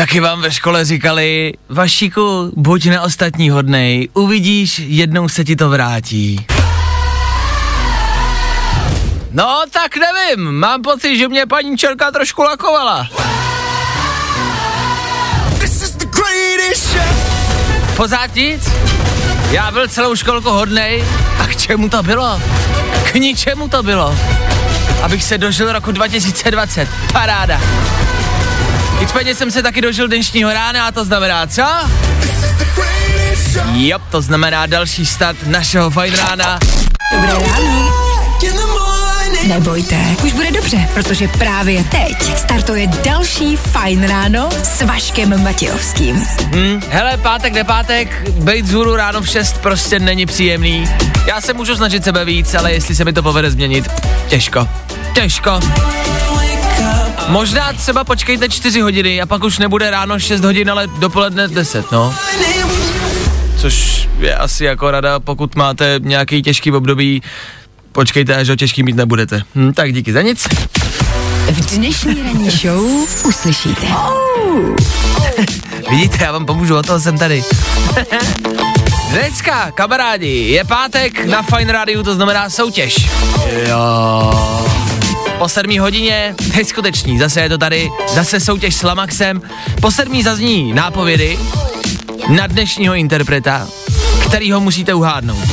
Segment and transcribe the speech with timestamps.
[0.00, 5.68] Taky vám ve škole říkali, Vašíku, buď na ostatní hodnej, uvidíš, jednou se ti to
[5.68, 6.46] vrátí.
[9.30, 13.08] No, tak nevím, mám pocit, že mě paní Čelka trošku lakovala.
[17.96, 18.70] Pořád nic?
[19.50, 21.04] Já byl celou školku hodnej
[21.38, 22.42] a k čemu to bylo?
[23.12, 24.16] K ničemu to bylo.
[25.02, 26.88] Abych se dožil roku 2020.
[27.12, 27.60] Paráda.
[29.00, 31.62] Nicméně jsem se taky dožil dnešního rána a to znamená co?
[33.72, 36.58] Jo, to znamená další start našeho fajn rána.
[37.12, 38.00] Dobré ráno.
[39.46, 46.26] Nebojte, už bude dobře, protože právě teď startuje další Fajn ráno s Vaškem Matějovským.
[46.54, 50.88] Hm, hele, pátek, nepátek, bejt zhůru ráno v 6 prostě není příjemný.
[51.26, 53.90] Já se můžu snažit sebe víc, ale jestli se mi to povede změnit,
[54.28, 54.68] těžko.
[55.14, 55.60] Těžko.
[57.30, 61.92] Možná třeba počkejte 4 hodiny a pak už nebude ráno 6 hodin, ale dopoledne 10,
[61.92, 62.14] no.
[63.56, 67.22] Což je asi jako rada, pokud máte nějaký těžký období,
[67.92, 69.42] počkejte, až ho těžký mít nebudete.
[69.54, 70.48] Hm, tak díky za nic.
[71.50, 72.84] V dnešní ranní show
[73.24, 73.86] uslyšíte.
[75.90, 77.44] Vidíte, já vám pomůžu, o toho jsem tady.
[79.10, 83.08] Dneska, kamarádi, je pátek na Fine Radio, to znamená soutěž.
[83.68, 84.89] Jo.
[85.40, 89.42] Po sedmí hodině, neskuteční, zase je to tady, zase soutěž s Lamaxem.
[89.80, 91.38] Po sedmí zazní nápovědy
[92.28, 93.68] na dnešního interpreta,
[94.26, 95.48] který ho musíte uhádnout.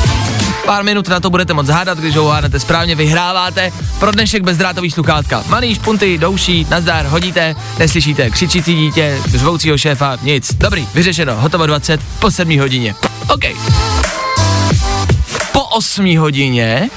[0.65, 3.71] Pár minut na to budete moc hádat, když ho uhádnete správně, vyhráváte.
[3.99, 5.43] Pro dnešek bezdrátový sluchátka.
[5.47, 10.53] Malý špunty, douší, nazdar, hodíte, neslyšíte, křičící dítě, řvoucího šéfa, nic.
[10.53, 12.95] Dobrý, vyřešeno, hotovo 20, po 7 hodině.
[13.29, 13.43] OK.
[15.51, 16.89] Po 8 hodině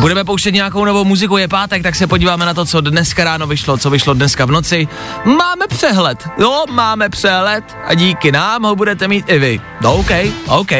[0.00, 3.46] Budeme pouštět nějakou novou muziku, je pátek, tak se podíváme na to, co dneska ráno
[3.46, 4.88] vyšlo, co vyšlo dneska v noci.
[5.24, 9.60] Máme přehled, jo, máme přehled a díky nám ho budete mít i vy.
[9.80, 10.10] No, OK,
[10.46, 10.70] OK.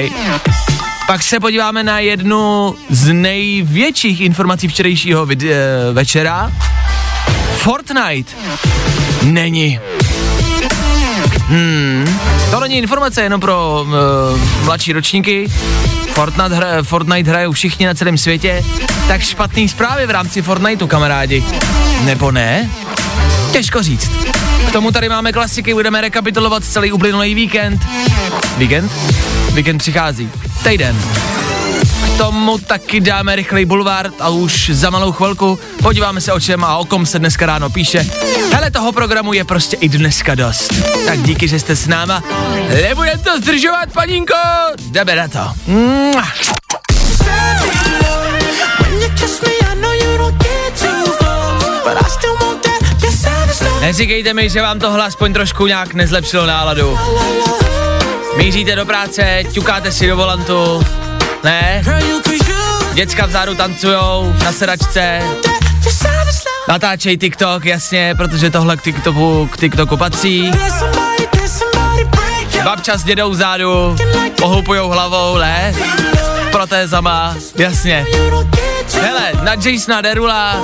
[1.06, 6.53] Pak se podíváme na jednu z největších informací včerejšího vid- eh, večera.
[7.56, 8.33] Fortnite
[9.23, 9.81] není.
[11.49, 12.19] Hmm,
[12.53, 15.49] to není informace jenom pro uh, mladší ročníky.
[16.13, 18.65] Fortnite, hra, Fortnite hrajou všichni na celém světě,
[19.09, 21.45] tak špatný zprávy v rámci Fortniteu, kamarádi.
[22.05, 22.71] Nebo ne?
[23.53, 24.11] Těžko říct.
[24.69, 27.81] K tomu tady máme klasiky, budeme rekapitulovat celý uplynulý víkend.
[28.59, 28.93] Víkend?
[29.55, 30.31] Víkend přichází.
[30.65, 31.31] Týden.
[32.19, 36.77] Tomu taky dáme rychlej bulvár a už za malou chvilku podíváme se o čem a
[36.77, 38.06] o kom se dneska ráno píše.
[38.53, 40.75] Hele, toho programu je prostě i dneska dost.
[41.06, 42.23] Tak díky, že jste s náma.
[42.69, 44.34] Nebudem to zdržovat, paninko.
[44.91, 45.41] Jdeme na to.
[45.67, 46.25] Mua.
[53.81, 56.99] Neříkejte mi, že vám tohle aspoň trošku nějak nezlepšilo náladu.
[58.37, 60.83] Míříte do práce, ťukáte si do volantu,
[61.45, 61.83] ne?
[62.95, 65.23] Děcka vzadu tancujou na sedačce,
[66.69, 70.53] natáčej TikTok, jasně, protože tohle k TikToku, k TikToku patří.
[72.65, 73.97] Babča s dědou vzadu,
[74.37, 75.75] pohoupujou hlavou, ne?
[76.51, 78.07] Protézama, jasně.
[79.01, 80.63] Hele, na Jasona Derula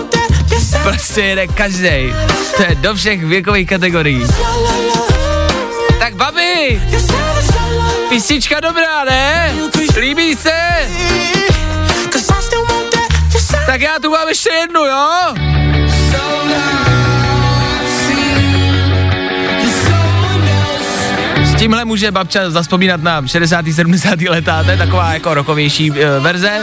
[0.83, 2.15] prostě jede každý.
[2.57, 4.27] To je do všech věkových kategorií.
[5.99, 6.83] Tak babi,
[8.19, 9.55] písnička dobrá, ne?
[9.97, 10.51] Líbí se?
[13.67, 15.35] Tak já tu mám ještě jednu, jo?
[21.45, 23.65] S tímhle může babča zaspomínat na 60.
[23.75, 24.21] 70.
[24.21, 26.61] letá, to je taková jako rokovější uh, verze.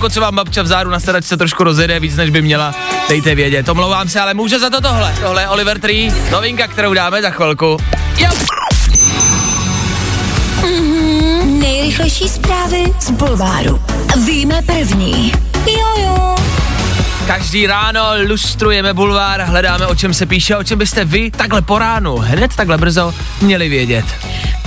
[0.00, 2.74] Pokud se vám babča v záru na sedačce trošku rozjede víc, než by měla,
[3.08, 3.68] dejte vědět.
[3.68, 5.14] Omlouvám se, ale může za to tohle.
[5.22, 7.76] Tohle je Oliver Tree, novinka, kterou dáme za chvilku.
[8.18, 8.30] Jo.
[11.44, 13.82] Nejrychlejší zprávy z Bulváru.
[14.26, 15.32] Víme první.
[15.66, 16.39] Jojo.
[17.30, 21.78] Každý ráno lustrujeme bulvár, hledáme, o čem se píše, o čem byste vy takhle po
[21.78, 24.04] ránu, hned takhle brzo, měli vědět.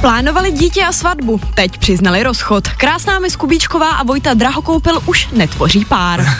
[0.01, 2.67] Plánovali dítě a svatbu, teď přiznali rozchod.
[2.67, 6.25] Krásná mi Kubíčková a Vojta Drahokoupil už netvoří pár.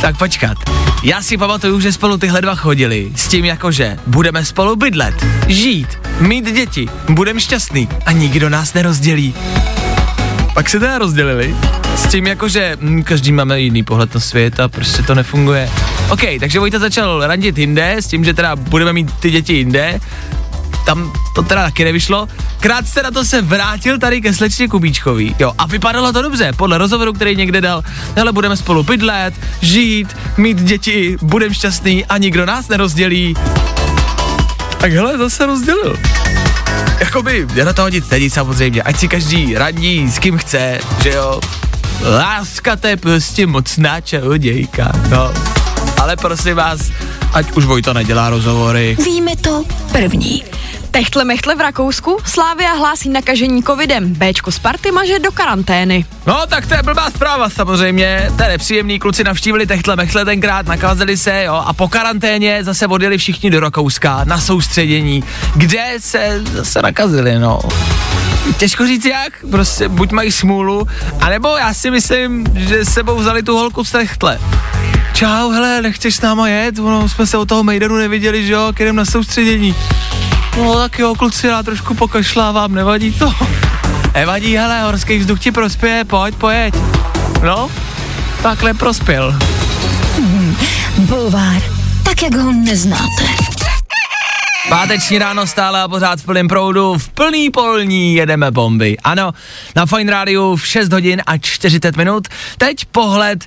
[0.00, 0.58] Tak počkat,
[1.02, 5.98] Já si pamatuju, že spolu tyhle dva chodili s tím jakože budeme spolu bydlet, žít,
[6.20, 9.34] mít děti, budeme šťastný a nikdo nás nerozdělí.
[10.56, 11.56] Pak se teda rozdělili
[11.96, 15.70] s tím jakože hm, každý máme jiný pohled na svět a prostě to nefunguje.
[16.10, 20.00] OK, takže Vojta začal randit jinde s tím, že teda budeme mít ty děti jinde
[20.86, 22.28] tam to teda taky nevyšlo.
[22.60, 25.36] Krátce na to se vrátil tady ke slečně Kubíčkový.
[25.38, 27.82] Jo, a vypadalo to dobře, podle rozhovoru, který někde dal.
[28.20, 33.34] Ale budeme spolu bydlet, žít, mít děti, budeme šťastný a nikdo nás nerozdělí.
[34.78, 35.96] Tak hele, zase rozdělil.
[37.00, 41.10] Jakoby, já na toho nic není samozřejmě, ať si každý radí s kým chce, že
[41.10, 41.40] jo.
[42.02, 45.32] Láska to je prostě mocná čarodějka, no.
[46.06, 46.80] Ale prosím vás,
[47.32, 48.96] ať už Vojta nedělá rozhovory.
[49.04, 50.44] Víme to první.
[50.90, 56.04] Techtle mechtle v Rakousku, Slávia hlásí nakažení covidem, Bčko Sparty maže do karantény.
[56.26, 58.30] No, tak to je blbá zpráva samozřejmě.
[58.36, 62.86] To je nepříjemný, kluci navštívili techtle mechle tenkrát, nakazili se, jo, a po karanténě zase
[62.86, 65.24] odjeli všichni do Rakouska na soustředění,
[65.54, 67.60] kde se zase nakazili, no.
[68.56, 70.86] Těžko říct jak, prostě buď mají smůlu,
[71.20, 74.38] anebo já si myslím, že sebou vzali tu holku z techtle.
[75.12, 76.78] Čau, hele, nechceš s náma jet?
[76.78, 79.74] Ono, jsme se od toho Mejdanu neviděli, že jo, k na soustředění.
[80.56, 83.34] No tak jo, kluci, já trošku pokašlávám, nevadí to.
[84.14, 86.74] Nevadí, hele, horský vzduch ti prospěje, pojď, pojď.
[87.44, 87.70] No,
[88.42, 89.38] takhle prospěl.
[90.98, 91.62] Bulvár,
[92.04, 93.45] tak jak ho neznáte.
[94.68, 98.96] Páteční ráno stále a pořád v plném proudu, v plný polní jedeme bomby.
[99.04, 99.32] Ano,
[99.76, 102.28] na Fine Rádiu v 6 hodin a 40 minut.
[102.58, 103.44] Teď pohled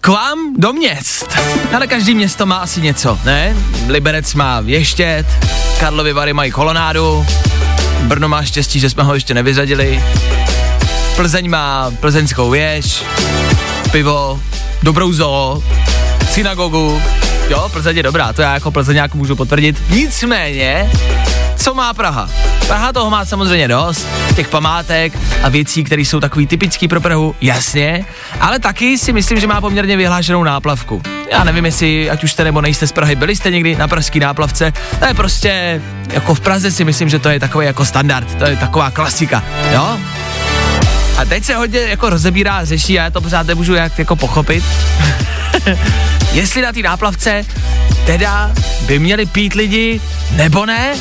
[0.00, 1.38] k vám do měst.
[1.76, 3.56] Ale každý město má asi něco, ne?
[3.88, 5.26] Liberec má Věštět,
[5.80, 7.26] Karlovy Vary mají kolonádu,
[8.02, 10.02] Brno má štěstí, že jsme ho ještě nevyřadili,
[11.16, 13.02] Plzeň má plzeňskou věž,
[13.92, 14.40] pivo,
[14.82, 15.62] dobrou zoo,
[16.30, 17.02] synagogu,
[17.48, 19.82] jo, Plzeň je dobrá, to já jako plzeňák můžu potvrdit.
[19.90, 20.90] Nicméně,
[21.56, 22.30] co má Praha?
[22.66, 27.34] Praha toho má samozřejmě dost, těch památek a věcí, které jsou takový typický pro Prahu,
[27.40, 28.04] jasně,
[28.40, 31.02] ale taky si myslím, že má poměrně vyhlášenou náplavku.
[31.32, 34.20] Já nevím, jestli, ať už jste nebo nejste z Prahy, byli jste někdy na pražský
[34.20, 38.34] náplavce, to je prostě, jako v Praze si myslím, že to je takový jako standard,
[38.34, 39.42] to je taková klasika,
[39.72, 39.98] jo?
[41.18, 44.64] A teď se hodně jako rozebírá, řeší já to pořád nemůžu jak jako pochopit.
[46.32, 47.44] Jestli na té náplavce
[48.06, 48.52] teda
[48.86, 50.00] by měli pít lidi,
[50.30, 50.94] nebo ne?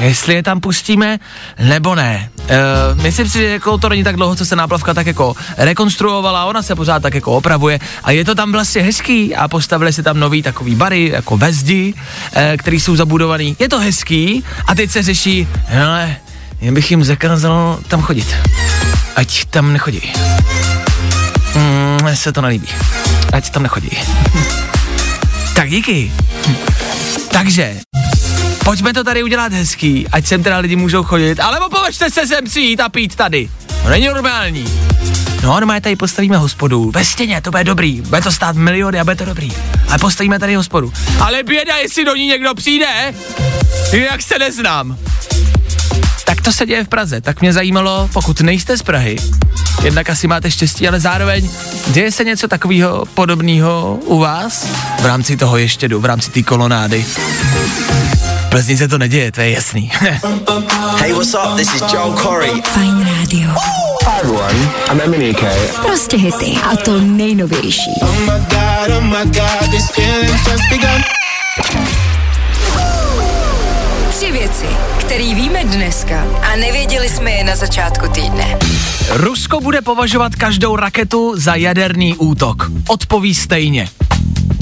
[0.00, 1.18] Jestli je tam pustíme,
[1.58, 2.30] nebo ne.
[2.38, 6.44] Uh, myslím si, že jako to není tak dlouho, co se náplavka tak jako rekonstruovala,
[6.44, 10.02] ona se pořád tak jako opravuje a je to tam vlastně hezký a postavili si
[10.02, 13.56] tam nový takový bary, jako ve zdi, uh, který jsou zabudovaný.
[13.58, 16.16] Je to hezký a teď se řeší, hele,
[16.60, 18.36] jen bych jim zakázal tam chodit.
[19.20, 20.12] Ať tam nechodí.
[21.54, 22.68] Mm, se to nelíbí.
[23.32, 23.90] Ať tam nechodí.
[25.54, 26.12] tak díky.
[27.30, 27.80] Takže,
[28.64, 32.44] pojďme to tady udělat hezký, ať sem teda lidi můžou chodit, ale považte se sem
[32.44, 33.50] přijít a pít tady.
[33.82, 34.64] To není normální.
[35.42, 36.90] No, normálně tady postavíme hospodu.
[36.90, 38.00] Ve stěně, to bude dobrý.
[38.00, 39.52] Bude to stát miliony a bude to dobrý.
[39.88, 40.92] Ale postavíme tady hospodu.
[41.20, 43.14] Ale běda, jestli do ní někdo přijde,
[43.92, 44.98] jak se neznám.
[46.24, 47.20] Tak to se děje v Praze.
[47.20, 49.16] Tak mě zajímalo, pokud nejste z Prahy,
[49.82, 51.50] jednak asi máte štěstí, ale zároveň
[51.86, 54.66] děje se něco takového podobného u vás
[55.00, 57.02] v rámci toho ještědu, v rámci té kolonády.
[57.02, 59.92] V Plzni se to neděje, to je jasný.
[61.00, 61.56] Hey, what's up?
[61.56, 62.62] This is Joel Corey.
[62.64, 63.50] Fajn rádio.
[64.06, 65.52] Hi everyone, I'm Eminike.
[65.82, 66.58] Prostě hity.
[66.70, 67.90] A to nejnovější.
[68.02, 71.04] Oh my god, oh my god, this feeling's just begun.
[74.50, 74.66] Věci,
[75.00, 78.58] které víme dneska a nevěděli jsme je na začátku týdne.
[79.10, 82.70] Rusko bude považovat každou raketu za jaderný útok.
[82.88, 83.88] Odpoví stejně.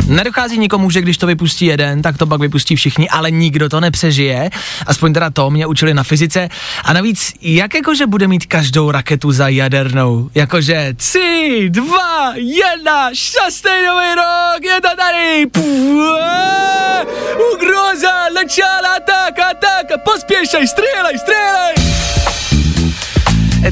[0.09, 3.81] Nedochází nikomu, že když to vypustí jeden, tak to pak vypustí všichni, ale nikdo to
[3.81, 4.51] nepřežije.
[4.87, 6.49] Aspoň teda to mě učili na fyzice.
[6.85, 10.31] A navíc, jak jakože bude mít každou raketu za jadernou?
[10.35, 15.47] Jakože tři, dva, jedna, šťastný nový rok, je to tady!
[17.55, 21.89] Ugroza, začala tak a tak, pospěšej, střílej, střílej!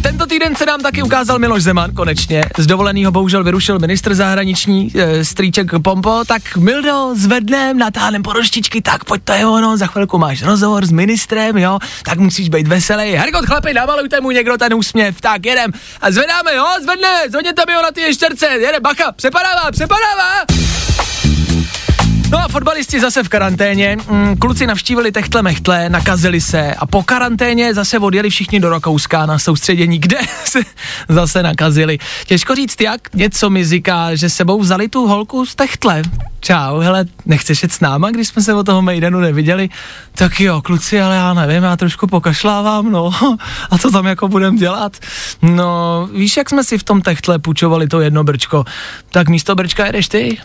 [0.03, 2.45] Tento týden se nám taky ukázal Miloš Zeman, konečně.
[2.59, 9.05] Z dovoleného bohužel vyrušil ministr zahraniční e, strýček Pompo, tak Mildo, zvednem, natáhnem poroštičky, tak
[9.05, 13.13] pojď to je ono, za chvilku máš rozhovor s ministrem, jo, tak musíš být veselý.
[13.13, 15.73] Herkot, chlapi, namalujte mu někdo ten úsměv, tak jedem.
[16.01, 20.66] A zvedáme, jo, zvedne, zvedněte mi ho na ty ještěrce, jede, bacha, přepadává, přepadává.
[22.31, 23.97] No a fotbalisti zase v karanténě.
[24.11, 29.27] Mm, kluci navštívili techtle mechtle, nakazili se a po karanténě zase odjeli všichni do Rakouska
[29.27, 30.61] na soustředění, kde se
[31.09, 31.99] zase nakazili.
[32.27, 36.03] Těžko říct jak, něco mi říká, že sebou vzali tu holku z techtle.
[36.41, 39.69] čau, hele, nechceš jet s náma, když jsme se o toho Mejdanu neviděli?
[40.15, 43.11] Tak jo, kluci, ale já nevím, já trošku pokašlávám, no.
[43.71, 44.97] A co tam jako budem dělat?
[45.43, 48.65] No, víš, jak jsme si v tom techtle půjčovali to jedno brčko?
[49.11, 50.39] Tak místo brčka jedeš ty?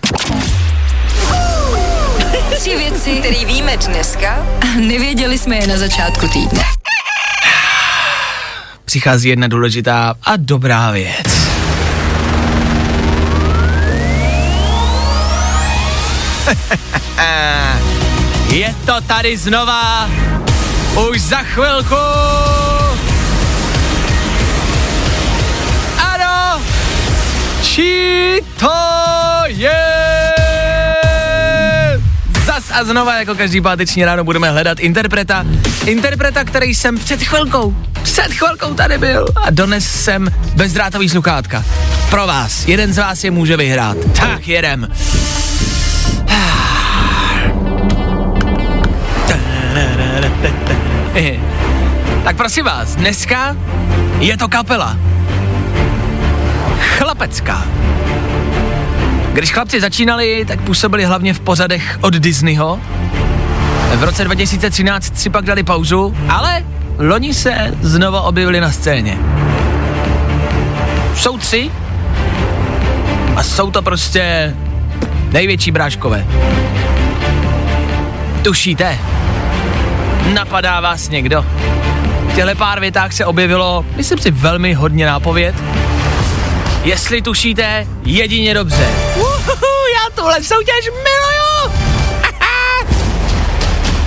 [3.06, 6.64] Věci, které víme dneska a nevěděli jsme je na začátku týdne.
[8.86, 11.28] Přichází jedna důležitá a dobrá věc.
[18.50, 20.10] Je to tady znova.
[21.10, 21.96] Už za chvilku.
[25.98, 26.62] Ano.
[27.62, 28.22] Čí
[32.74, 35.46] a znova, jako každý páteční ráno, budeme hledat interpreta.
[35.86, 41.64] Interpreta, který jsem před chvilkou, před chvilkou tady byl a dones jsem bezdrátový sluchátka.
[42.10, 43.98] Pro vás, jeden z vás je může vyhrát.
[44.20, 44.88] Tak jedem.
[52.24, 53.58] Tak prosím vás, dneska
[54.20, 54.98] je to kapela.
[56.98, 57.66] Chlapecká.
[59.34, 62.80] Když chlapci začínali, tak působili hlavně v pozadech od Disneyho.
[63.96, 66.66] V roce 2013 si pak dali pauzu, ale
[66.98, 69.18] loni se znova objevili na scéně.
[71.16, 71.72] Jsou tři
[73.36, 74.54] a jsou to prostě
[75.32, 76.26] největší bráškové.
[78.42, 78.98] Tušíte?
[80.34, 81.46] Napadá vás někdo?
[82.28, 85.56] V těchto pár větách se objevilo, myslím si, velmi hodně nápověd.
[86.84, 88.90] Jestli tušíte, jedině dobře.
[89.16, 91.74] Uhuhu, já tuhle soutěž miluju!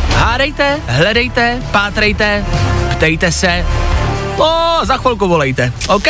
[0.15, 2.45] Hádejte, hledejte, pátrejte,
[2.97, 3.67] ptejte se.
[4.37, 6.07] O, za chvilku volejte, OK?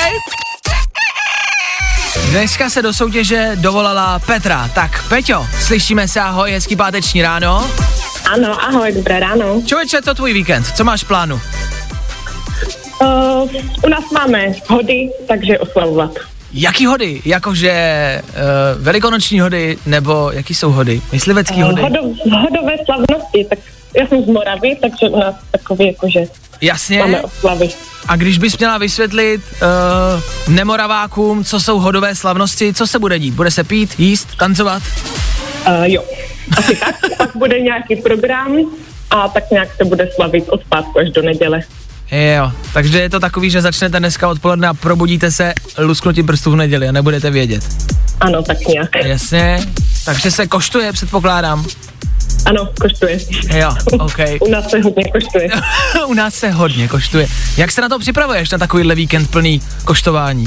[2.30, 4.70] Dneska se do soutěže dovolala Petra.
[4.74, 7.70] Tak Peťo, slyšíme se, ahoj, hezký páteční ráno.
[8.32, 9.62] Ano, ahoj, dobré ráno.
[9.66, 11.40] Člověče, to tvůj víkend, co máš v plánu?
[13.00, 13.50] Uh,
[13.84, 16.33] u nás máme hody, takže oslavovat.
[16.56, 17.22] Jaký hody?
[17.24, 21.00] Jakože uh, velikonoční hody, nebo jaký jsou hody?
[21.12, 21.82] Myslivecký Uh, hody?
[21.82, 22.00] hodo,
[22.40, 23.58] hodové slavnosti, tak
[23.96, 26.20] já jsem z Moravy, takže u nás takový jakože
[26.60, 26.98] Jasně.
[26.98, 27.68] máme oslavy.
[28.08, 33.34] A když bys měla vysvětlit uh, nemoravákům, co jsou hodové slavnosti, co se bude dít?
[33.34, 34.82] Bude se pít, jíst, tancovat?
[35.66, 36.02] Uh, jo,
[36.58, 36.94] asi tak.
[37.18, 38.56] Pak bude nějaký program
[39.10, 41.60] a tak nějak se bude slavit od pátku až do neděle.
[42.10, 46.56] Jo, takže je to takový, že začnete dneska odpoledne a probudíte se lusknutím prstů v
[46.56, 47.64] neděli a nebudete vědět.
[48.20, 48.88] Ano, tak nějak.
[49.04, 49.60] Jasně,
[50.04, 51.66] takže se koštuje, předpokládám.
[52.46, 53.18] Ano, koštuje.
[53.54, 54.18] Jo, OK.
[54.40, 55.48] U nás se hodně koštuje.
[56.06, 57.26] U nás se hodně koštuje.
[57.56, 60.46] Jak se na to připravuješ, na takovýhle víkend plný koštování?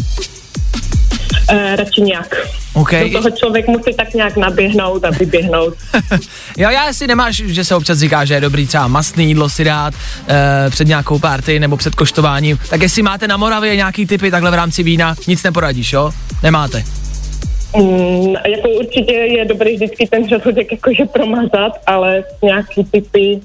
[1.51, 2.35] Uh, radši nějak.
[2.73, 2.91] OK.
[2.91, 5.73] Do toho člověk musí tak nějak naběhnout a vyběhnout.
[6.57, 9.63] jo, já si nemáš, že se občas říká, že je dobrý třeba mastný jídlo si
[9.63, 9.93] dát
[10.27, 12.59] e, před nějakou party nebo před koštováním.
[12.69, 16.11] Tak jestli máte na Moravě nějaký typy takhle v rámci vína, nic neporadíš, jo?
[16.43, 16.83] Nemáte.
[17.75, 23.39] Mm, jako určitě je dobrý vždycky ten žaludek jakože promazat, ale nějaký typy,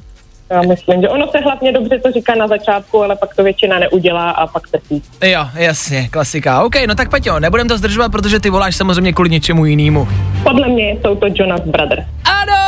[0.53, 3.79] já myslím, že ono se hlavně dobře to říká na začátku, ale pak to většina
[3.79, 5.03] neudělá a pak trpí.
[5.25, 6.63] Jo, jasně, klasika.
[6.63, 10.09] OK, no tak Peťo, nebudem to zdržovat, protože ty voláš samozřejmě kvůli něčemu jinému.
[10.43, 12.03] Podle mě jsou to Jonas Brothers.
[12.25, 12.63] Ano!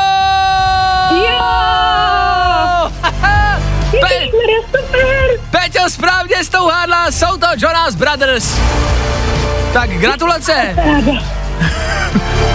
[1.16, 1.40] Jo!
[4.00, 4.28] Pe-!
[5.50, 8.60] Peťo správně s tou hádla, jsou to Jonas Brothers.
[9.72, 10.52] Tak gratulace.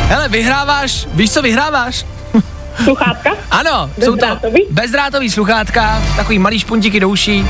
[0.07, 2.05] Hele, vyhráváš, víš co vyhráváš?
[2.83, 3.29] Sluchátka?
[3.51, 4.65] Ano, jsou to Bezdrátový?
[4.71, 7.45] bezdrátový sluchátka, takový malý špuntíky do uší.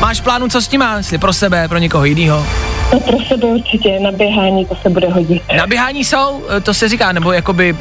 [0.00, 0.96] Máš plánu, co s nima?
[0.96, 2.46] Jestli pro sebe, pro někoho jiného?
[2.92, 5.42] No pro sebe určitě, na běhání to se bude hodit.
[5.56, 7.76] Na běhání jsou, eh, to se říká, nebo jakoby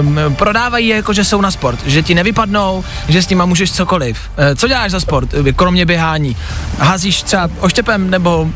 [0.00, 4.30] um, prodávají jako, že jsou na sport, že ti nevypadnou, že s nima můžeš cokoliv.
[4.36, 6.36] Eh, co děláš za sport, kromě běhání?
[6.78, 8.50] Házíš třeba oštěpem nebo uh,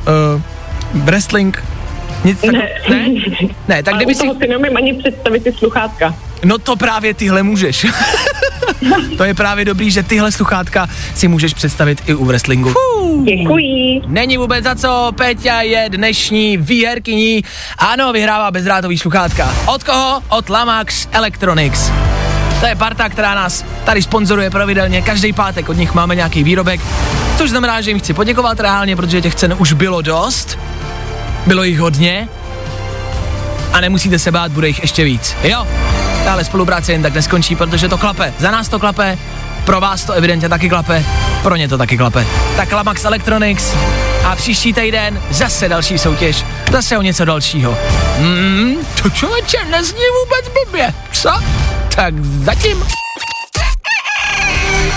[1.04, 1.64] wrestling?
[2.24, 2.68] Nic tak, Ne.
[2.90, 3.08] ne?
[3.68, 4.20] Ne, tak A kdyby si...
[4.26, 6.14] toho si neumím ani představit ty sluchátka.
[6.44, 7.86] No to právě tyhle můžeš.
[9.16, 12.74] to je právě dobrý, že tyhle sluchátka si můžeš představit i u wrestlingu.
[13.24, 14.00] Děkuji.
[14.06, 17.44] Není vůbec za co, Peťa je dnešní výherkyní.
[17.78, 19.54] Ano, vyhrává bezdrátový sluchátka.
[19.66, 20.22] Od koho?
[20.28, 21.90] Od Lamax Electronics.
[22.60, 25.02] To je parta, která nás tady sponzoruje pravidelně.
[25.02, 26.80] Každý pátek od nich máme nějaký výrobek,
[27.38, 30.58] což znamená, že jim chci poděkovat reálně, protože těch cen už bylo dost.
[31.46, 32.28] Bylo jich hodně.
[33.72, 35.36] A nemusíte se bát, bude jich ještě víc.
[35.42, 35.66] Jo,
[36.24, 38.32] tahle spolupráce jen tak neskončí, protože to klape.
[38.38, 39.18] Za nás to klape,
[39.64, 41.04] pro vás to evidentně taky klape,
[41.42, 42.26] pro ně to taky klape.
[42.56, 43.74] Tak Lamax Electronics
[44.24, 47.78] a příští týden zase další soutěž, zase o něco dalšího.
[48.18, 50.94] Hmm, to člověče nezní vůbec blbě.
[51.12, 51.30] Co?
[51.94, 52.84] Tak zatím.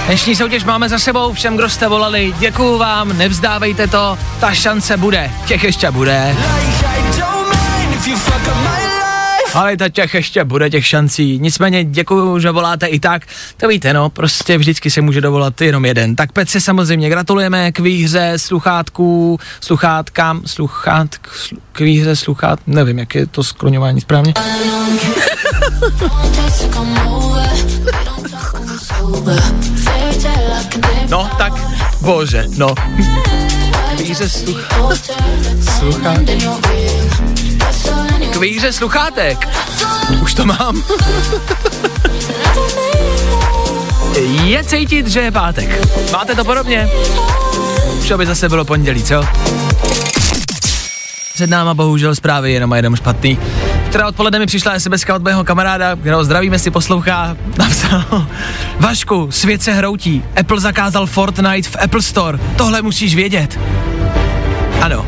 [0.06, 4.98] Dnešní soutěž máme za sebou, všem, kdo jste volali, děkuju vám, nevzdávejte to, ta šance
[4.98, 6.36] bude, těch ještě bude.
[9.54, 11.40] Ale ta těch ještě bude těch šancí.
[11.40, 13.22] Nicméně děkuju, že voláte i tak.
[13.58, 16.16] To víte, no, prostě vždycky se může dovolat jenom jeden.
[16.16, 23.16] Tak Petře samozřejmě gratulujeme k výhře sluchátků, sluchátkám, sluchát, slu, k výhře sluchát, nevím, jak
[23.16, 24.34] je to skloňování správně.
[31.10, 31.54] No, tak,
[32.02, 32.76] bože, no.
[33.98, 34.68] K výhře sluch...
[35.80, 36.20] sluchát...
[38.32, 39.50] K výhře sluchátek.
[40.22, 40.84] Už to mám.
[44.44, 45.88] je cítit, že je pátek.
[46.12, 46.90] Máte to podobně?
[48.00, 49.24] Už by zase bylo pondělí, co?
[51.34, 53.40] Před náma bohužel zprávy jenom a jenom špatný.
[53.96, 58.28] Včera odpoledne mi přišla SMS od mého kamaráda, kterého zdravíme si poslouchá, napsal
[58.80, 63.60] Vašku, svět se hroutí, Apple zakázal Fortnite v Apple Store, tohle musíš vědět.
[64.82, 65.06] Ano,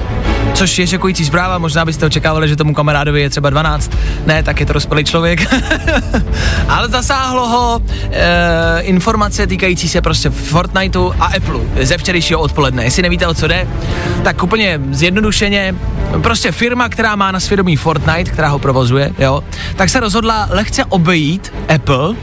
[0.58, 3.92] což je šokující zpráva, možná byste očekávali, že tomu kamarádovi je třeba 12,
[4.26, 5.54] ne, tak je to rozpělý člověk.
[6.68, 12.84] Ale zasáhlo ho e, informace týkající se prostě Fortniteu a Apple ze včerejšího odpoledne.
[12.84, 13.68] Jestli nevíte, o co jde,
[14.24, 15.76] tak úplně zjednodušeně,
[16.22, 19.44] prostě firma, která má na svědomí Fortnite, která ho provozuje, jo,
[19.76, 22.16] tak se rozhodla lehce obejít Apple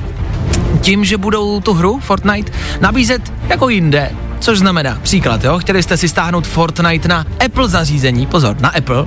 [0.81, 4.11] tím, že budou tu hru Fortnite nabízet jako jinde,
[4.45, 9.07] což znamená, příklad, jo, chtěli jste si stáhnout Fortnite na Apple zařízení, pozor, na Apple,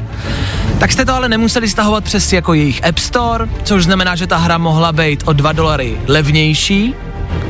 [0.79, 4.37] tak jste to ale nemuseli stahovat přes jako jejich App Store, což znamená, že ta
[4.37, 6.95] hra mohla být o 2 dolary levnější,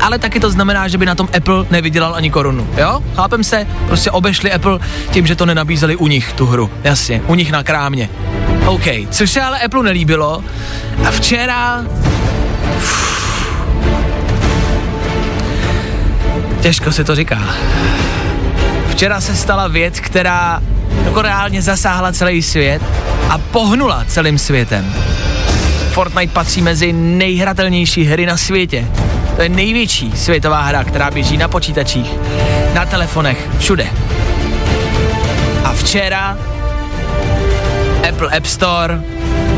[0.02, 3.04] ale taky to znamená, že by na tom Apple nevydělal ani korunu, jo?
[3.16, 4.80] Chápem se, prostě obešli Apple
[5.12, 8.10] tím, že to nenabízeli u nich, tu hru, jasně, u nich na krámě.
[8.66, 10.44] OK, což se ale Apple nelíbilo.
[11.08, 11.86] A včera...
[16.68, 17.40] Těžko se to říká.
[18.90, 20.62] Včera se stala věc, která
[21.06, 22.82] jako reálně zasáhla celý svět
[23.30, 24.94] a pohnula celým světem.
[25.92, 28.86] Fortnite patří mezi nejhratelnější hry na světě.
[29.36, 32.12] To je největší světová hra, která běží na počítačích,
[32.74, 33.88] na telefonech, všude.
[35.64, 36.38] A včera
[38.10, 39.02] Apple App Store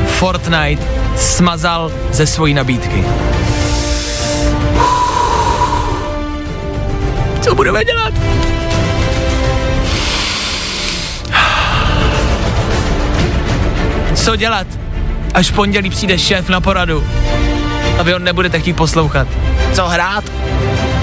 [0.07, 0.83] Fortnite
[1.17, 3.03] smazal ze svojí nabídky.
[7.49, 8.13] Co budeme dělat?
[14.15, 14.67] Co dělat,
[15.33, 17.03] až v pondělí přijde šéf na poradu
[17.99, 19.27] a vy ho nebudete chtít poslouchat?
[19.73, 20.23] Co hrát?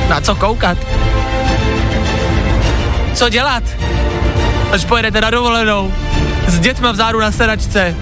[0.09, 0.78] Na co koukat?
[3.14, 3.62] Co dělat,
[4.72, 5.94] až pojedete na dovolenou
[6.46, 7.96] s dětma v záru na sedačce?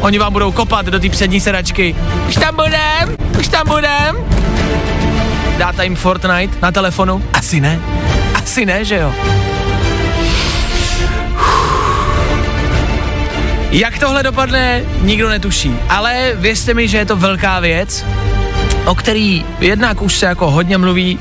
[0.00, 1.96] Oni vám budou kopat do té přední sedačky.
[2.28, 4.16] Už tam budem, už tam budem.
[5.58, 7.24] Dáte jim Fortnite na telefonu?
[7.32, 7.80] Asi ne.
[8.34, 9.14] Asi ne, že jo?
[13.70, 15.74] Jak tohle dopadne, nikdo netuší.
[15.88, 18.04] Ale věřte mi, že je to velká věc,
[18.84, 21.18] o který jednak už se jako hodně mluví,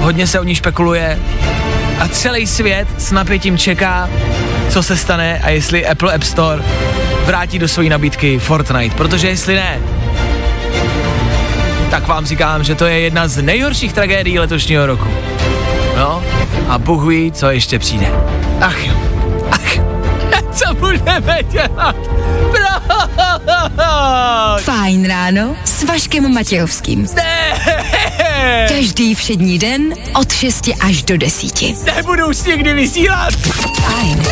[0.00, 1.18] hodně se o ní špekuluje
[2.00, 4.10] a celý svět s napětím čeká,
[4.68, 6.62] co se stane a jestli Apple App Store
[7.24, 9.80] vrátí do své nabídky Fortnite, protože jestli ne,
[11.92, 15.08] tak vám říkám, že to je jedna z nejhorších tragédií letošního roku.
[15.96, 16.22] No,
[16.68, 18.06] a Bůh ví, co ještě přijde.
[18.60, 18.94] Ach jo,
[19.50, 19.76] ach,
[20.52, 21.96] co budeme dělat?
[22.50, 22.62] Proč?
[24.62, 27.08] Fajn ráno s Vaškem Matějovským.
[27.14, 27.60] Ne,
[28.68, 31.62] Každý všední den od 6 až do 10.
[31.96, 33.34] nebudu už nikdy vysílat.
[33.82, 34.22] Fajn.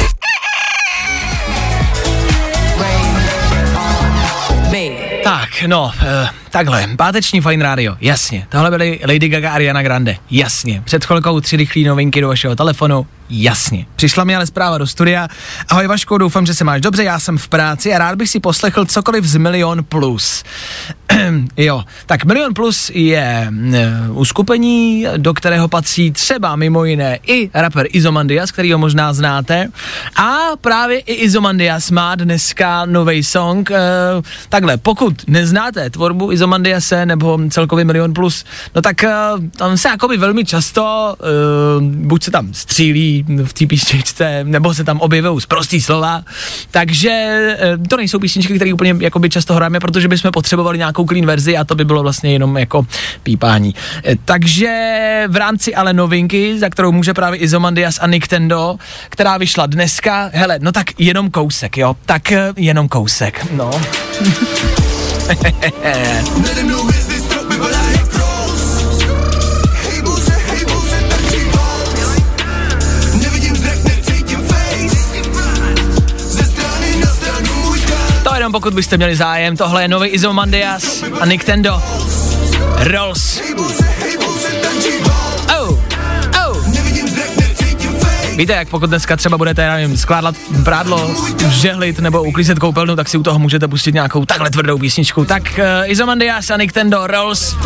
[5.25, 8.47] Tak, no, eh, takhle, páteční Fine Radio, jasně.
[8.49, 10.83] Tohle byly Lady Gaga a Ariana Grande, jasně.
[10.85, 13.87] Před chvilkou tři rychlé novinky do vašeho telefonu, jasně.
[13.97, 15.29] Přišla mi ale zpráva do studia.
[15.69, 18.41] Ahoj Vaško, doufám, že se máš dobře, já jsem v práci a rád bych si
[18.41, 20.45] poslechl cokoliv z Milion Plus.
[21.57, 23.49] jo, tak Milion Plus je
[24.09, 29.69] uh, uskupení, do kterého patří třeba mimo jiné i rapper Izomandias, který ho možná znáte.
[30.17, 33.71] A právě i Izomandias má dneska nový song.
[33.71, 33.77] Uh,
[34.49, 40.17] takhle, pokud neznáte tvorbu Izomandiase nebo celkově Milion Plus, no tak uh, tam se jakoby
[40.17, 41.15] velmi často
[41.79, 46.23] uh, buď se tam střílí v té písničce, nebo se tam objevují zprostý slova,
[46.71, 47.37] takže
[47.79, 51.57] uh, to nejsou písničky, které úplně jakoby často hrajeme, protože bychom potřebovali nějakou clean verzi
[51.57, 52.87] a to by bylo vlastně jenom jako
[53.23, 53.75] pípání.
[54.05, 58.77] Eh, Takže v rámci ale novinky, za kterou může právě Izomandias a Nintendo,
[59.09, 63.71] která vyšla dneska, hele, no tak jenom kousek, jo, tak eh, jenom kousek, no.
[78.23, 81.83] to jenom pokud byste měli zájem, tohle je nový Izomandias a Nintendo
[82.79, 83.41] Rolls.
[88.41, 91.15] Víte, jak pokud dneska třeba budete, já nevím, skládat prádlo,
[91.49, 95.25] žehlit nebo uklízet koupelnu, tak si u toho můžete pustit nějakou takhle tvrdou písničku.
[95.25, 97.57] Tak uh, Izomandias a Nintendo Rolls,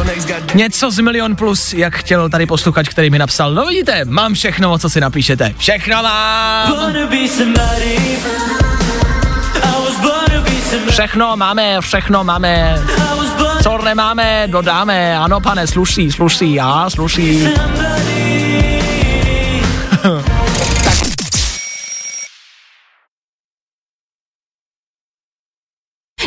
[0.54, 3.54] něco z Milion Plus, jak chtěl tady posluchač, který mi napsal.
[3.54, 5.54] No vidíte, mám všechno, o co si napíšete.
[5.58, 6.92] Všechno mám!
[10.90, 12.82] Všechno máme, všechno máme.
[13.62, 15.18] Co nemáme, dodáme.
[15.18, 17.48] Ano, pane, sluší, sluší, já, sluší.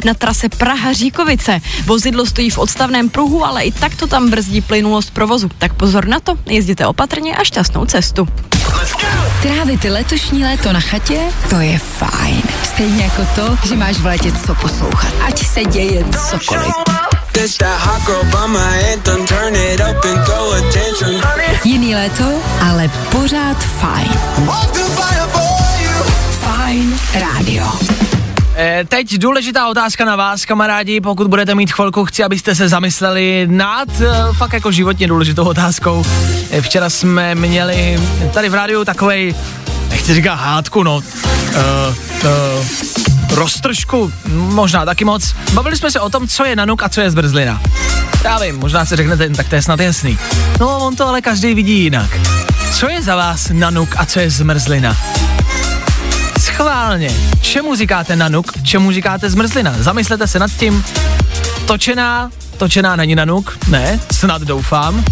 [0.08, 1.60] Na trase Praha-Říkovice.
[1.86, 5.50] Vozidlo stojí v odstavném pruhu, ale i tak to tam brzdí plynulost provozu.
[5.58, 8.28] Tak pozor na to, jezděte opatrně a šťastnou cestu.
[9.42, 12.42] Trávit letošní léto na chatě, to je fajn.
[12.64, 15.14] Stejně jako to, že máš v létě co poslouchat.
[15.28, 16.74] Ať se děje cokoliv.
[21.64, 24.12] Jiný léto, ale pořád fajn.
[26.42, 28.17] Fajn rádio.
[28.60, 33.48] E, teď důležitá otázka na vás, kamarádi, pokud budete mít chvilku, chci, abyste se zamysleli
[33.50, 36.06] nad e, fakt jako životně důležitou otázkou.
[36.52, 38.00] E, včera jsme měli
[38.34, 39.36] tady v rádiu takovej,
[39.90, 45.36] nechci říkat hádku, no, e, e, roztržku, možná taky moc.
[45.54, 47.62] Bavili jsme se o tom, co je nanuk a co je zbrzlina.
[48.24, 50.18] Já vím, možná si řeknete, tak to je snad jasný.
[50.60, 52.20] No, on to ale každý vidí jinak.
[52.74, 54.98] Co je za vás nanuk a co je zmrzlina?
[56.58, 57.12] Schválně.
[57.42, 59.76] Čemu říkáte nanuk, čemu říkáte zmrzlina?
[59.80, 60.84] Zamyslete se nad tím.
[61.66, 65.06] Točená, točená není nanuk, ne, snad doufám.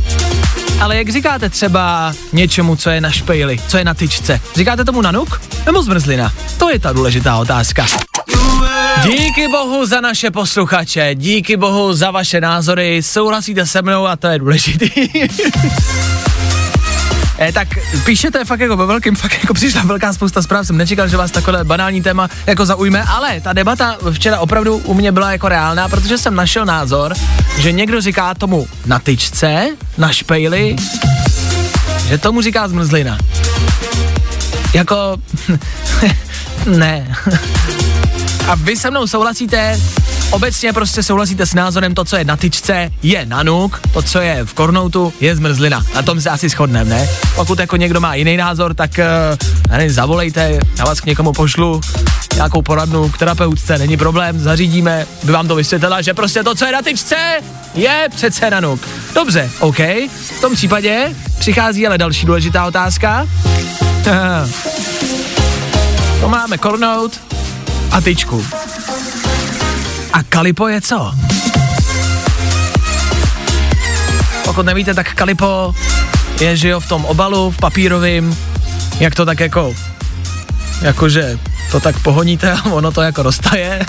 [0.82, 4.42] Ale jak říkáte třeba něčemu, co je na špejli, co je na tyčce?
[4.56, 6.34] Říkáte tomu nanuk nebo zmrzlina?
[6.58, 7.86] To je ta důležitá otázka.
[9.04, 14.28] Díky bohu za naše posluchače, díky bohu za vaše názory, souhlasíte se mnou a to
[14.28, 14.90] je důležitý.
[17.40, 17.68] Eh, tak
[18.06, 21.32] píšete fakt jako ve velkým, fakt jako přišla velká spousta zpráv, jsem nečekal, že vás
[21.32, 25.90] takové banální téma jako zaujme, ale ta debata včera opravdu u mě byla jako reálná,
[25.90, 27.14] protože jsem našel názor,
[27.58, 29.68] že někdo říká tomu na tyčce,
[29.98, 30.76] na špejli,
[32.08, 33.18] že tomu říká zmrzlina.
[34.74, 35.18] Jako,
[36.66, 37.16] ne.
[38.48, 39.80] A vy se mnou souhlasíte,
[40.32, 44.46] obecně prostě souhlasíte s názorem, to, co je na tyčce, je nanuk, to, co je
[44.46, 45.86] v kornoutu, je zmrzlina.
[45.96, 47.10] Na tom se asi shodneme, ne?
[47.36, 51.82] Pokud jako někdo má jiný názor, tak uh, nevím, zavolejte, já vás k někomu pošlu,
[52.36, 56.66] nějakou poradnu k terapeutce, není problém, zařídíme, by vám to vysvětlila, že prostě to, co
[56.66, 57.16] je na tyčce,
[57.74, 58.88] je přece nanuk.
[59.16, 59.80] Dobře, OK,
[60.38, 63.28] v tom případě přichází ale další důležitá otázka.
[66.22, 67.20] to máme kornout
[67.92, 68.46] a tyčku.
[70.16, 71.12] A Kalipo je co?
[74.46, 75.76] Pokud nevíte, tak Kalipo
[76.40, 78.36] je, že jo, v tom obalu, v papírovém,
[79.00, 79.76] jak to tak jako,
[80.82, 81.40] jakože
[81.72, 83.86] to tak pohoníte a ono to jako roztaje.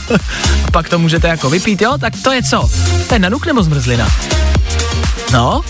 [0.66, 1.98] a pak to můžete jako vypít, jo?
[1.98, 2.70] Tak to je co?
[3.08, 4.08] To je nanuk nebo zmrzlina?
[5.32, 5.60] No?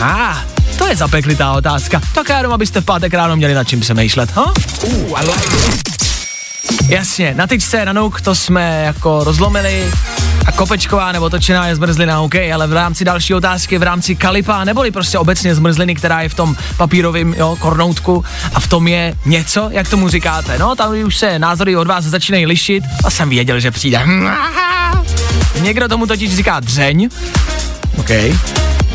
[0.00, 0.38] A, ah,
[0.78, 2.00] to je zapeklitá otázka.
[2.14, 4.30] Tak já jenom, abyste v pátek ráno měli nad čím přemýšlet?
[4.36, 6.01] Uh, I like it.
[6.88, 9.90] Jasně, na tyčce, na nuk, to jsme jako rozlomili
[10.46, 14.64] a kopečková nebo točená je zmrzlina, OK, ale v rámci další otázky, v rámci kalipa,
[14.64, 19.68] neboli prostě obecně zmrzliny, která je v tom papírovém kornoutku a v tom je něco,
[19.72, 20.58] jak tomu říkáte.
[20.58, 24.06] No, tam už se názory od vás začínají lišit a jsem věděl, že přijde.
[25.60, 27.08] Někdo tomu totiž říká dřeň,
[27.96, 28.10] OK,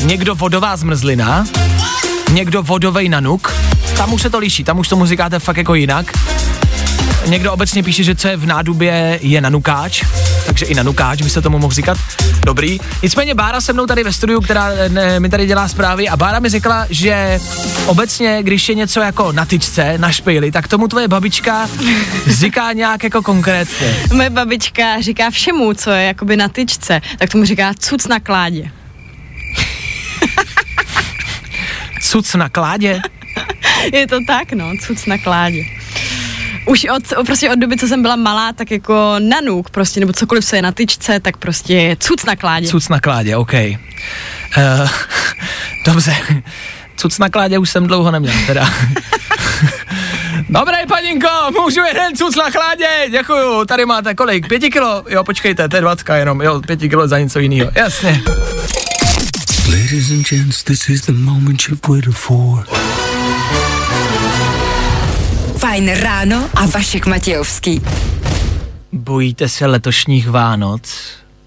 [0.04, 1.46] někdo vodová zmrzlina,
[2.32, 3.54] někdo vodovej nanuk,
[3.98, 6.12] tam už se to liší, tam už tomu říkáte fakt jako jinak.
[7.28, 10.04] Někdo obecně píše, že co je v nádubě je nanukáč,
[10.46, 11.98] takže i nanukáč by se tomu mohl říkat.
[12.46, 12.80] Dobrý.
[13.04, 16.40] Nicméně Bára se mnou tady ve studiu, která ne, mi tady dělá zprávy a Bára
[16.40, 17.40] mi řekla, že
[17.86, 21.70] obecně, když je něco jako na tyčce, na špejli, tak tomu tvoje babička
[22.28, 23.96] říká nějak jako konkrétně.
[24.14, 28.72] Moje babička říká všemu, co je jakoby na tyčce, tak tomu říká cuc na kládě.
[32.02, 33.02] Cuc na kládě?
[33.94, 35.77] je to tak, no, cuc na kládě.
[36.68, 40.46] Už od, prostě od doby, co jsem byla malá, tak jako nanuk prostě, nebo cokoliv,
[40.46, 42.68] co je na tyčce, tak prostě cuc na kládě.
[42.68, 43.54] Cuc na kládě, OK.
[43.54, 43.70] Uh,
[45.86, 46.16] dobře.
[46.96, 48.70] Cuc na kládě už jsem dlouho neměl, teda.
[50.50, 51.28] Dobré, paninko,
[51.62, 55.82] můžu jeden cuc na chládě, děkuju, tady máte kolik, pěti kilo, jo, počkejte, to je
[55.82, 58.22] dvacka jenom, jo, pěti kilo za něco jiného, jasně.
[59.70, 62.66] Ladies and gents, this is the moment you've waited for.
[65.78, 67.82] Fajn ráno a Vašek Matějovský.
[68.92, 70.82] Bojíte se letošních Vánoc?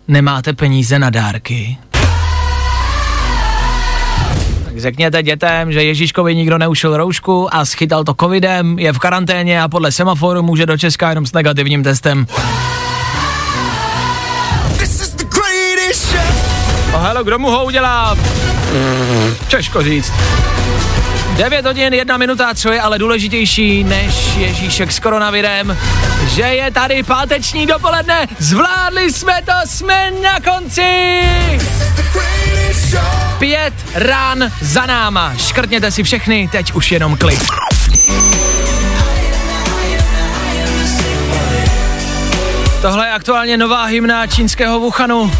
[0.09, 1.79] Nemáte peníze na dárky?
[4.65, 9.63] Tak řekněte dětem, že Ježíškovi nikdo neušil roušku a schytal to covidem, je v karanténě
[9.63, 12.27] a podle semaforu může do Česka jenom s negativním testem.
[16.95, 18.17] Oh, hele, kdo mu ho udělá?
[19.49, 20.13] Těžko říct.
[21.41, 25.79] 9 hodin, 1 minuta, co je ale důležitější než Ježíšek s koronavirem,
[26.35, 31.21] že je tady páteční dopoledne, zvládli jsme to, jsme na konci!
[33.39, 37.43] Pět rán za náma, škrtněte si všechny, teď už jenom klid.
[42.83, 45.33] Tohle je aktuálně nová hymna čínského Wuhanu.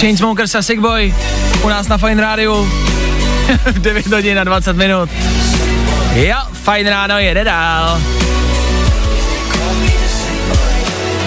[0.00, 1.14] Chainsmokers a Sick Boy
[1.62, 2.66] u nás na Fine Radio
[3.64, 5.10] v 9 hodin a 20 minut.
[6.14, 8.00] Jo, fajn ráno jede dál.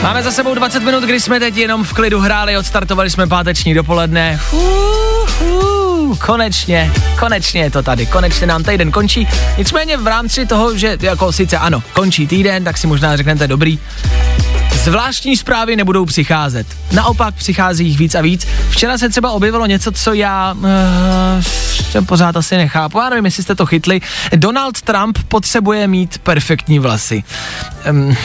[0.03, 3.73] Máme za sebou 20 minut, kdy jsme teď jenom v klidu hráli, odstartovali jsme páteční
[3.73, 4.39] dopoledne.
[4.51, 9.27] Uh, konečně, konečně je to tady, konečně nám týden končí.
[9.57, 13.79] Nicméně v rámci toho, že jako sice ano, končí týden, tak si možná řeknete dobrý,
[14.83, 16.67] Zvláštní zprávy nebudou přicházet.
[16.91, 18.47] Naopak přichází jich víc a víc.
[18.69, 20.55] Včera se třeba objevilo něco, co já
[21.95, 22.97] uh, pořád asi nechápu.
[22.97, 24.01] Já nevím, jestli jste to chytli.
[24.35, 27.23] Donald Trump potřebuje mít perfektní vlasy.
[27.89, 28.17] Um,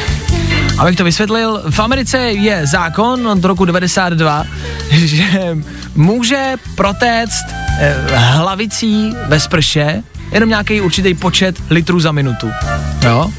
[0.78, 4.44] abych to vysvětlil, v Americe je zákon od roku 92,
[4.90, 5.56] že
[5.94, 7.44] může protéct
[7.78, 12.50] eh, hlavicí ve sprše jenom nějaký určitý počet litrů za minutu.
[13.04, 13.30] Jo?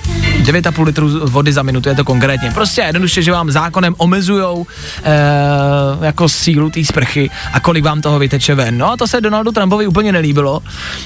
[0.47, 2.51] 9,5 litrů vody za minutu je to konkrétně.
[2.51, 4.65] Prostě jednoduše, že vám zákonem omezujou
[5.03, 8.77] e, jako sílu té sprchy a kolik vám toho vyteče ven.
[8.77, 10.61] No a to se Donaldu Trumpovi úplně nelíbilo,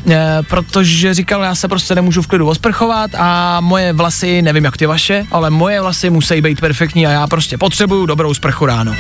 [0.10, 4.78] e, protože říkal, já se prostě nemůžu v klidu osprchovat a moje vlasy, nevím jak
[4.78, 8.96] ty vaše, ale moje vlasy musí být perfektní a já prostě potřebuju dobrou sprchu ráno.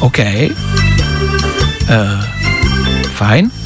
[0.00, 0.18] OK.
[0.18, 0.50] E,
[3.14, 3.61] fajn.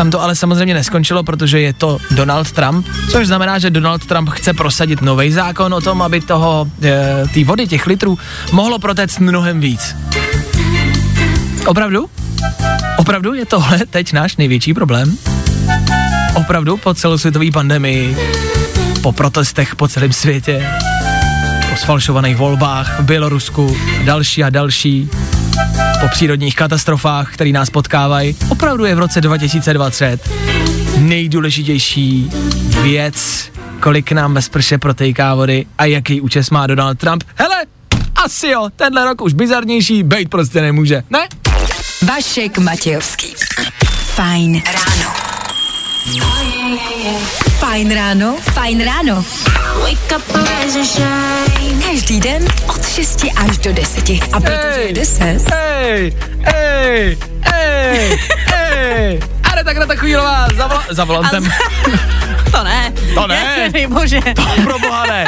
[0.00, 4.28] Tam to ale samozřejmě neskončilo, protože je to Donald Trump, což znamená, že Donald Trump
[4.30, 6.66] chce prosadit nový zákon o tom, aby toho,
[7.36, 8.18] e, vody, těch litrů,
[8.52, 9.96] mohlo protéct mnohem víc.
[11.66, 12.10] Opravdu?
[12.96, 15.16] Opravdu je tohle teď náš největší problém?
[16.34, 18.16] Opravdu po celosvětové pandemii,
[19.02, 20.66] po protestech po celém světě,
[21.80, 25.10] sfalšovaných volbách v Bělorusku, další a další,
[26.00, 30.30] po přírodních katastrofách, které nás potkávají, opravdu je v roce 2020
[30.98, 32.30] nejdůležitější
[32.82, 37.24] věc, kolik nám ve sprše protéká vody a jaký účes má Donald Trump.
[37.34, 37.56] Hele,
[38.24, 41.28] asi jo, tenhle rok už bizarnější být prostě nemůže, ne?
[42.08, 43.34] Vašek Matějovský.
[44.14, 45.29] Fajn ráno.
[47.60, 49.20] Fajn ráno, fajn ráno.
[49.84, 51.82] Wake up and rise and shine.
[51.84, 54.10] Každý den od 6 až do 10.
[54.32, 59.20] A protože je 10, Hej, hej, hej, hej.
[59.52, 61.52] Ale tak na takovýlová za, vola- za volantem.
[62.50, 62.92] To ne.
[63.14, 63.68] To ne.
[63.72, 64.20] Dej bože.
[64.64, 65.24] Pro boha ne.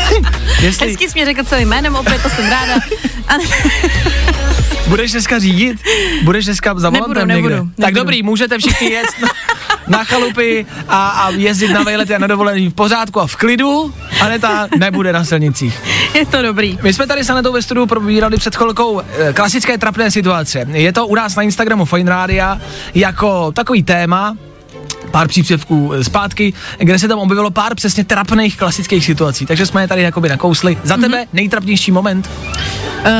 [0.60, 2.74] Jestli Hezky jsi mě řekl celým jménem, opět to jsem ráda.
[3.28, 3.32] A
[4.86, 5.78] budeš dneska řídit,
[6.22, 7.56] budeš dneska za Nebudu, volantem nebudu, někde.
[7.56, 7.82] nebudu.
[7.82, 9.06] Tak dobrý, můžete všichni jet
[9.88, 13.94] na, chalupy a, a jezdit na vejlety a na dovolení v pořádku a v klidu.
[14.20, 15.78] Aneta nebude na silnicích.
[16.14, 16.78] je to dobrý.
[16.82, 20.66] My jsme tady s Anetou ve studiu probírali před chvilkou eh, klasické trapné situace.
[20.72, 22.46] Je to u nás na Instagramu Fine Radio
[22.94, 24.36] jako takový téma,
[25.10, 29.46] pár příspěvků eh, zpátky, kde se tam objevilo pár přesně trapných klasických situací.
[29.46, 30.76] Takže jsme je tady jakoby nakousli.
[30.82, 31.26] Za tebe Mhm.
[31.32, 32.30] nejtrapnější moment?
[33.06, 33.10] Uh,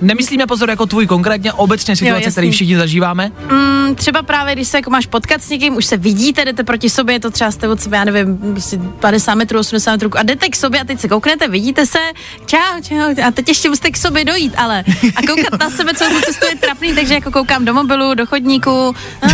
[0.00, 3.32] Nemyslíme pozor jako tvůj konkrétně, obecně situace, které všichni zažíváme.
[3.50, 6.90] mm, třeba právě, když se jako máš potkat s někým, už se vidíte, jdete proti
[6.90, 10.22] sobě, je to třeba jste od sebe, já nevím, prostě 50 metrů, 80 metrů a
[10.22, 11.98] jdete k sobě a teď se kouknete, vidíte se,
[12.46, 14.84] čau, čau, a teď ještě musíte k sobě dojít, ale
[15.16, 18.26] a koukat na sebe celou tu cestu je trapný, takže jako koukám do mobilu, do
[18.26, 19.32] chodníku, a, na,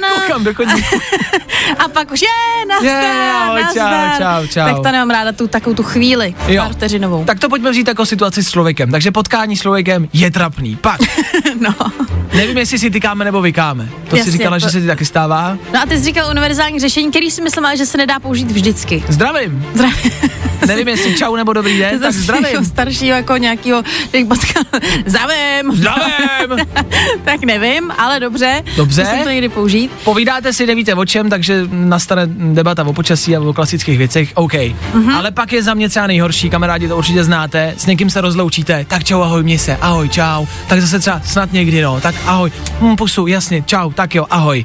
[0.00, 0.98] na, na, Koukám do chodníku.
[1.78, 4.64] a pak už je, nazdar, čau, čau, čau.
[4.64, 6.62] Tak to nemám ráda, tu takovou tu chvíli, Jo.
[6.62, 7.24] pár vteřinovou.
[7.24, 8.90] Tak to pojďme vzít jako situaci s člověkem.
[8.90, 10.76] Takže potkání s člověkem je trapný.
[10.76, 11.00] Pak,
[11.60, 11.74] No.
[12.34, 13.87] nevím, jestli si tykáme nebo vykáme.
[14.08, 15.58] To Jasně, si říkala, to- že se ti taky stává.
[15.74, 19.02] no a ty jsi říkal univerzální řešení, který si myslím, že se nedá použít vždycky.
[19.08, 19.66] Zdravím.
[20.66, 22.64] Nevím, jestli čau nebo dobrý den, tak zdravím.
[22.64, 24.62] Staršího jako nějakýho, jak potkal,
[25.06, 25.72] zdravím.
[25.76, 26.66] Zdravím.
[27.24, 28.62] tak nevím, ale dobře.
[28.76, 29.04] Dobře.
[29.04, 29.90] Musím to někdy použít.
[30.04, 34.52] Povídáte si, nevíte o čem, takže nastane debata o počasí a o klasických věcech, OK.
[34.54, 34.62] Mhm.
[34.94, 35.14] Mm-hmm.
[35.16, 38.84] Ale pak je za mě třeba nejhorší, kamarádi to určitě znáte, s někým se rozloučíte,
[38.88, 42.52] tak čau, ahoj, mě se, ahoj, čau, tak zase třeba snad někdy, no, tak ahoj,
[42.80, 44.64] hm, pusu, jasně, čau, tak jo, ahoj.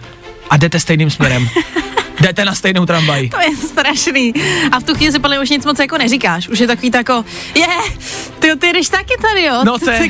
[0.50, 1.50] A jdete stejným směrem.
[2.22, 3.30] jdete na stejnou tramvaj.
[3.30, 4.34] To je strašný.
[4.72, 6.48] A v tu chvíli si podle už nic moc jako neříkáš.
[6.50, 7.68] Už je takový to jako, je,
[8.40, 9.62] ty, ty jdeš taky tady, jo?
[9.66, 10.10] No to je,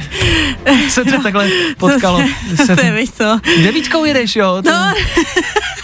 [0.89, 2.21] se to takhle potkalo.
[2.65, 3.39] Se, to je, víš co?
[3.63, 4.61] devítkou jedeš, jo?
[4.63, 4.93] To, No,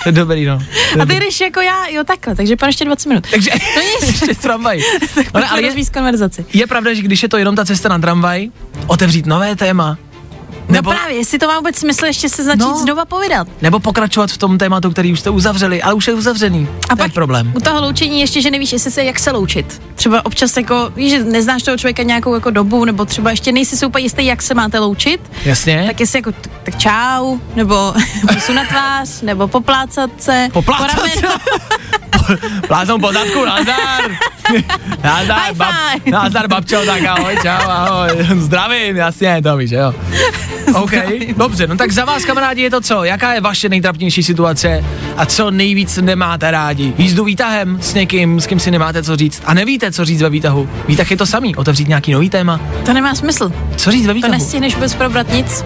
[0.03, 0.59] to je dobrý, no.
[0.95, 3.27] Je a ty jdeš jako já, jo takhle, takže po ještě 20 minut.
[3.31, 4.11] Takže To nic.
[4.11, 4.79] ještě tramvaj.
[5.33, 6.45] Ale, ale Ale je, konverzaci.
[6.53, 8.47] je pravda, že když je to jenom ta cesta na tramvaj,
[8.87, 9.97] otevřít nové téma,
[10.69, 10.91] Nebo...
[10.91, 12.69] No právě, jestli to má vůbec smysl ještě se začít No.
[12.71, 12.77] no.
[12.79, 13.47] znova povídat.
[13.61, 16.67] nebo pokračovat v tom tématu, který už jste uzavřeli, ale už je uzavřený.
[16.89, 17.51] A to je pak problém.
[17.55, 19.81] u toho loučení ještě, že nevíš, jestli se jak se loučit.
[19.95, 23.77] Třeba občas jako, víš, že neznáš toho člověka nějakou jako dobu, nebo třeba ještě nejsi
[23.77, 25.83] si úplně jistý, jak se máte loučit, Jasně?
[25.87, 26.31] tak jestli jako,
[26.63, 27.93] tak čau, nebo
[28.33, 30.47] pusu na tvář, nebo poplácat se.
[30.53, 31.27] Poplácat po se.
[32.67, 34.11] Pláznou po zadku, nazdar.
[35.03, 35.73] nazdar, bab,
[36.11, 38.09] nazdar, babčo, tak ahoj, čau, ahoj.
[38.37, 39.93] Zdravím, jasně, to víš, jo.
[40.75, 40.91] OK,
[41.37, 43.03] dobře, no tak za vás, kamarádi, je to co?
[43.03, 44.83] Jaká je vaše nejtrapnější situace
[45.17, 46.93] a co nejvíc nemáte rádi?
[46.97, 50.29] Jízdu výtahem s někým, s kým si nemáte co říct a nevíte, co říct ve
[50.29, 50.69] výtahu.
[50.87, 52.59] Výtah je to samý, otevřít nějaký nový téma.
[52.85, 53.51] To nemá smysl.
[53.75, 54.33] Co říct ve To výtahu?
[54.33, 55.65] nestihneš vůbec probrat nic.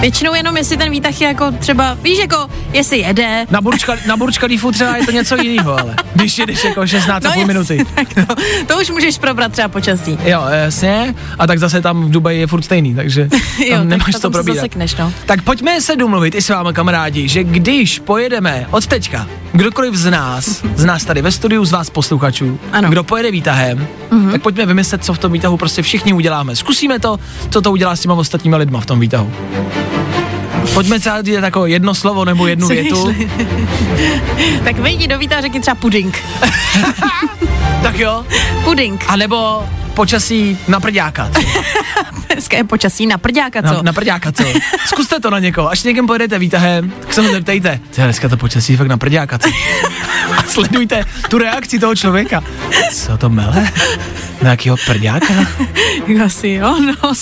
[0.00, 4.16] Většinou jenom, jestli ten výtah je jako třeba, víš, jako, jestli jede, Na Burčka, na
[4.16, 7.86] Burčka třeba je to něco jiného, ale když jedeš jako 16 a půl jasně, minuty.
[7.94, 8.34] tak to,
[8.66, 10.18] to už můžeš probrat třeba počasí.
[10.24, 11.14] Jo, jasně.
[11.38, 14.12] A tak zase tam v Dubaji je furt stejný, takže tam Jo, tak nemáš to
[14.12, 14.62] co tam se probírat.
[14.62, 15.12] zasekneš, no.
[15.26, 20.10] Tak pojďme se domluvit i s vámi, kamarádi, že když pojedeme od teďka, kdokoliv z
[20.10, 22.88] nás, z nás tady ve studiu, z vás posluchačů, Ano.
[22.88, 24.32] kdo pojede výtahem, mm-hmm.
[24.32, 26.56] tak pojďme vymyslet, co v tom výtahu prostě všichni uděláme.
[26.56, 27.18] Zkusíme to,
[27.50, 29.32] co to udělá s těma ostatníma lidma v tom výtahu.
[30.74, 33.14] Pojďme třeba říct jako jedno slovo nebo jednu větu.
[34.64, 36.18] Tak vejdi do výtahu a řekni třeba puding.
[37.82, 38.24] Tak jo.
[38.64, 39.04] Puding.
[39.08, 41.30] A nebo počasí na prďáka.
[42.32, 43.74] Dneska je počasí na prďáka, co?
[43.74, 44.44] Na, na prďáka, co?
[44.86, 45.70] Zkuste to na někoho.
[45.70, 47.80] Až někým pojedete výtahem, tak se ho zeptejte.
[47.90, 49.48] Co je dneska to počasí fakt na prďáka, co?
[50.38, 52.42] A sledujte tu reakci toho člověka.
[52.92, 53.70] Co to mele?
[54.42, 55.34] Na jakýho prďáka?
[56.24, 57.12] Asi jo, no.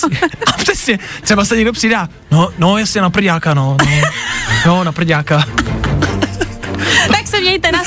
[0.47, 2.09] A přesně, třeba se někdo přidá.
[2.31, 3.77] No, no, jasně, na prďáka, no.
[3.85, 4.01] no.
[4.65, 5.43] Jo, na prďáka.
[7.53, 7.83] Mějte na.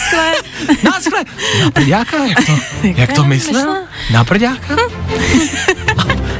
[0.82, 1.24] Náskle,
[1.60, 2.24] na prďáka?
[2.24, 2.52] Jak to,
[2.96, 3.76] jak to myslel?
[4.12, 4.76] Na prďáka?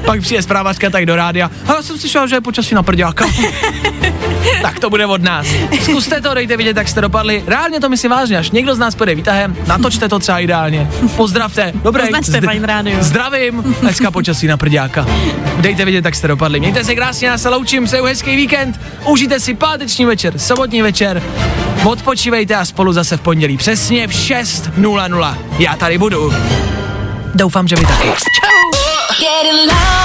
[0.07, 1.51] Pak přijde zprávačka tak do rádia.
[1.67, 3.27] A já jsem slyšel, že je počasí na prďáka.
[4.63, 5.47] tak to bude od nás.
[5.83, 7.45] Zkuste to, dejte vidět, jak jste dopadli.
[7.47, 10.91] Reálně to myslím vážně, až někdo z nás půjde výtahem, natočte to třeba ideálně.
[11.17, 11.73] Pozdravte.
[11.75, 12.05] Dobré.
[12.05, 12.97] Označte Fajn rádio.
[13.01, 13.77] Zdravím.
[13.81, 15.07] Dneska počasí na prďáka.
[15.57, 16.61] Dejte vidět, jak jste dopadli.
[16.61, 18.81] Mějte se krásně, já se loučím, přeju hezký víkend.
[19.07, 21.23] Užijte si páteční večer, sobotní večer.
[21.85, 25.39] Odpočívejte a spolu zase v pondělí přesně v 6.00.
[25.59, 26.33] Já tady budu.
[27.35, 28.09] Doufám, že vy taky.
[29.21, 29.96] Getting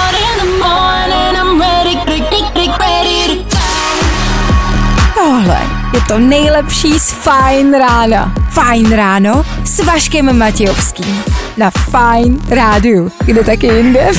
[5.42, 5.60] Tohle
[5.94, 8.34] je to nejlepší z Fajn rána.
[8.50, 11.24] Fajn ráno s Vaškem Matějovským.
[11.56, 13.12] Na Fajn rádiu.
[13.24, 14.10] Kde taky jinde?